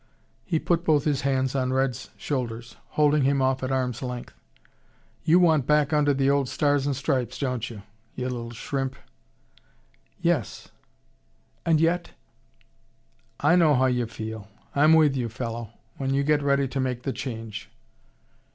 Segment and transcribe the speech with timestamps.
[0.43, 4.33] He put both his hands on Red's shoulders, holding him off at arm's length.
[5.23, 7.83] "You want back under the old Stars and Stripes, don't you?...
[8.15, 8.95] you little shrimp!"
[10.19, 10.73] "Yes," slowly,
[11.67, 12.11] "and yet"
[13.51, 14.47] "I know how you feel.
[14.75, 17.69] I'm with you, fellow, when you get ready to make the change."